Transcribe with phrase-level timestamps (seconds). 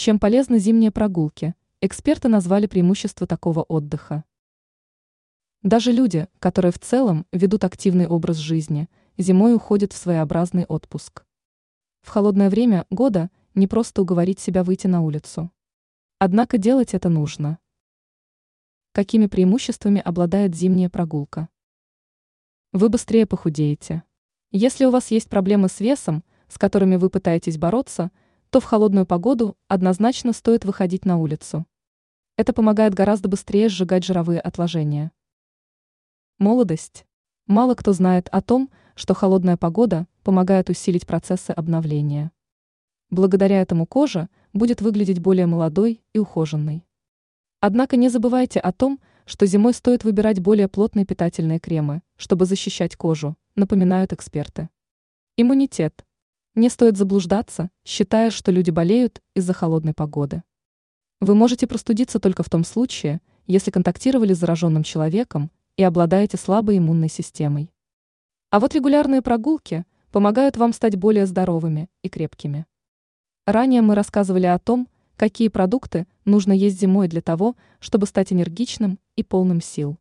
[0.00, 1.54] Чем полезны зимние прогулки?
[1.82, 4.24] Эксперты назвали преимущества такого отдыха.
[5.62, 11.26] Даже люди, которые в целом ведут активный образ жизни, зимой уходят в своеобразный отпуск.
[12.00, 15.52] В холодное время года не просто уговорить себя выйти на улицу.
[16.18, 17.58] Однако делать это нужно.
[18.92, 21.50] Какими преимуществами обладает зимняя прогулка?
[22.72, 24.04] Вы быстрее похудеете.
[24.50, 28.10] Если у вас есть проблемы с весом, с которыми вы пытаетесь бороться,
[28.50, 31.66] то в холодную погоду однозначно стоит выходить на улицу.
[32.36, 35.12] Это помогает гораздо быстрее сжигать жировые отложения.
[36.38, 37.06] Молодость.
[37.46, 42.32] Мало кто знает о том, что холодная погода помогает усилить процессы обновления.
[43.08, 46.84] Благодаря этому кожа будет выглядеть более молодой и ухоженной.
[47.60, 52.96] Однако не забывайте о том, что зимой стоит выбирать более плотные питательные кремы, чтобы защищать
[52.96, 54.70] кожу, напоминают эксперты.
[55.36, 56.04] Иммунитет.
[56.56, 60.42] Не стоит заблуждаться, считая, что люди болеют из-за холодной погоды.
[61.20, 66.78] Вы можете простудиться только в том случае, если контактировали с зараженным человеком и обладаете слабой
[66.78, 67.70] иммунной системой.
[68.50, 72.66] А вот регулярные прогулки помогают вам стать более здоровыми и крепкими.
[73.46, 78.98] Ранее мы рассказывали о том, какие продукты нужно есть зимой для того, чтобы стать энергичным
[79.14, 79.98] и полным сил.